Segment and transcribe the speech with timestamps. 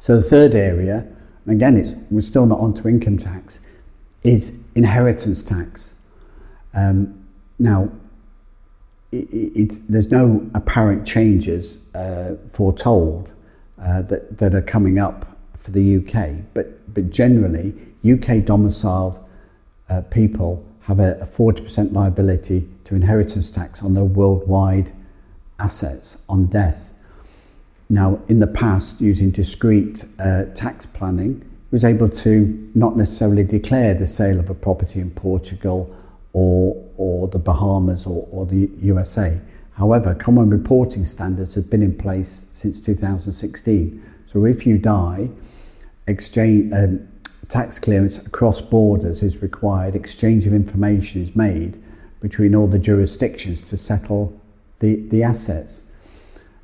[0.00, 1.06] So the third area,
[1.44, 3.60] and again, it's, we're still not onto income tax,
[4.22, 6.02] is inheritance tax.
[6.72, 7.26] Um,
[7.58, 7.90] now,
[9.12, 13.32] it, it, there's no apparent changes uh, foretold
[13.78, 17.74] uh, that, that are coming up for the UK, but, but generally,
[18.08, 19.18] UK domiciled
[19.90, 24.92] uh, people have a, a 40% liability to inheritance tax on their worldwide
[25.58, 26.94] assets on death.
[27.90, 33.94] Now, in the past, using discreet uh, tax planning, was able to not necessarily declare
[33.94, 35.94] the sale of a property in Portugal
[36.32, 39.40] or, or the Bahamas or, or the USA.
[39.72, 44.04] However, common reporting standards have been in place since 2016.
[44.24, 45.30] So if you die,
[46.06, 47.08] exchange, um,
[47.48, 51.82] tax clearance across borders is required, exchange of information is made
[52.20, 54.40] between all the jurisdictions to settle
[54.78, 55.89] the, the assets.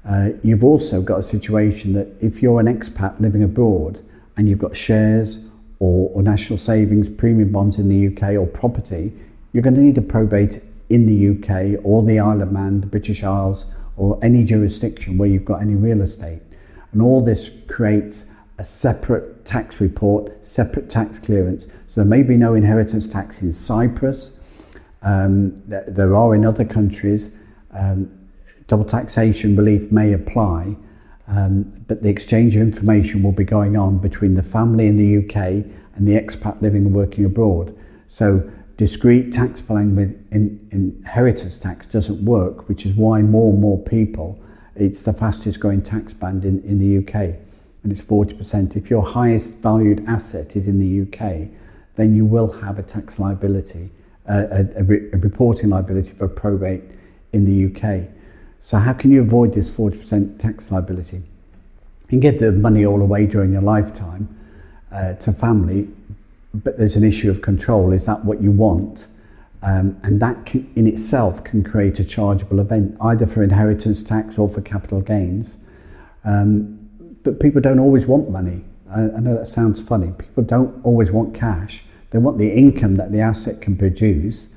[0.08, 3.98] Uh, you've also got a situation that if you're an expat living abroad
[4.36, 5.40] and you've got shares
[5.80, 9.12] or, or national savings, premium bonds in the UK or property,
[9.52, 12.86] you're going to need a probate in the UK or the Isle of Man, the
[12.86, 16.42] British Isles, or any jurisdiction where you've got any real estate.
[16.92, 21.64] And all this creates a separate tax report, separate tax clearance.
[21.64, 24.32] So there may be no inheritance tax in Cyprus.
[25.02, 27.36] Um, there are in other countries.
[27.72, 28.15] Um,
[28.66, 30.76] double taxation relief may apply,
[31.28, 35.18] um, but the exchange of information will be going on between the family in the
[35.18, 35.64] UK
[35.94, 37.76] and the expat living and working abroad.
[38.08, 43.60] So discreet tax planning with in, inheritance tax doesn't work, which is why more and
[43.60, 44.40] more people,
[44.74, 47.38] it's the fastest growing tax band in, in the UK
[47.86, 48.74] and it's 40%.
[48.74, 51.48] If your highest valued asset is in the UK,
[51.94, 53.90] then you will have a tax liability,
[54.28, 56.82] uh, a, a, re- a reporting liability for probate
[57.32, 58.10] in the UK.
[58.66, 61.22] So how can you avoid this 40% tax liability?
[62.10, 64.28] and give the money all away during your lifetime
[64.90, 65.88] uh, to family,
[66.52, 67.92] but there's an issue of control.
[67.92, 69.06] Is that what you want?
[69.62, 74.36] Um, and that can, in itself can create a chargeable event, either for inheritance tax
[74.36, 75.64] or for capital gains.
[76.24, 76.88] Um,
[77.22, 78.64] but people don't always want money.
[78.90, 80.12] I, I know that sounds funny.
[80.18, 81.84] People don't always want cash.
[82.10, 84.50] They want the income that the asset can produce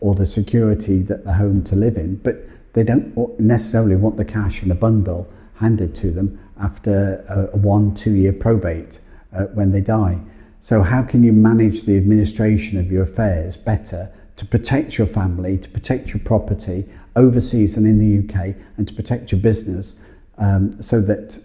[0.00, 4.24] or the security that the home to live in, but they don't necessarily want the
[4.24, 9.00] cash in a bundle handed to them after a, a one, two year probate
[9.32, 10.20] uh, when they die.
[10.60, 15.58] So, how can you manage the administration of your affairs better to protect your family,
[15.58, 20.00] to protect your property overseas and in the UK, and to protect your business
[20.38, 21.40] um, so that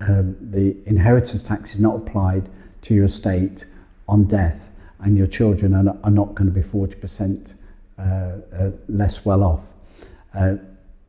[0.00, 2.48] um, the inheritance tax is not applied
[2.82, 3.64] to your estate
[4.06, 7.54] on death and your children are not, are not going to be 40%
[7.98, 9.70] uh, uh, less well off.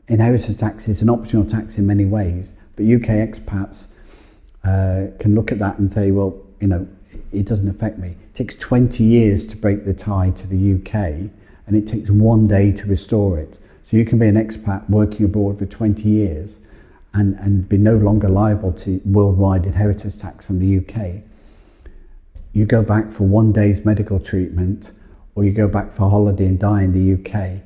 [0.07, 3.93] Inheritance tax is an optional tax in many ways, but UK expats
[4.63, 6.88] uh, can look at that and say, well, you know,
[7.31, 8.09] it doesn't affect me.
[8.09, 11.31] It takes 20 years to break the tie to the UK
[11.67, 13.57] and it takes one day to restore it.
[13.83, 16.61] So you can be an expat working abroad for 20 years
[17.13, 21.23] and, and be no longer liable to worldwide inheritance tax from the UK.
[22.53, 24.91] You go back for one day's medical treatment
[25.33, 27.61] or you go back for holiday and die in the UK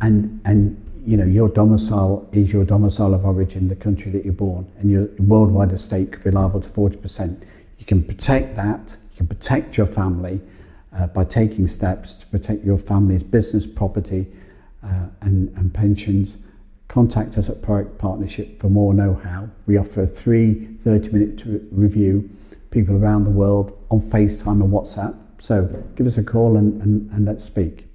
[0.00, 4.34] and, and you know, your domicile is your domicile of origin, the country that you're
[4.34, 7.42] born, and your worldwide estate could be liable to 40%.
[7.78, 10.40] You can protect that, you can protect your family
[10.92, 14.26] uh, by taking steps to protect your family's business, property,
[14.82, 16.38] uh, and, and pensions
[16.88, 19.50] contact us at Product Partnership for more know-how.
[19.66, 22.30] We offer a three 30-minute review,
[22.70, 25.16] people around the world on FaceTime and WhatsApp.
[25.38, 27.86] So give us a call and, and, and let's speak.